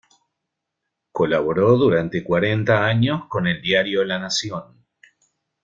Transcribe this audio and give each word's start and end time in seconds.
Colaboró 1.11 1.77
durante 1.77 2.23
cuarenta 2.23 2.83
años 2.87 3.25
con 3.29 3.45
el 3.45 3.61
diario 3.61 4.03
"La 4.03 4.17
Nación". 4.17 4.83